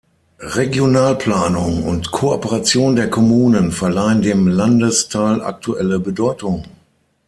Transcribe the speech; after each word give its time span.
Regionalplanung 0.55 1.83
und 1.83 2.09
Kooperationen 2.11 2.95
der 2.95 3.07
Kommunen 3.11 3.71
verleihen 3.71 4.23
dem 4.23 4.47
Landesteil 4.47 5.43
aktuelle 5.43 5.99
Bedeutung. 5.99 6.63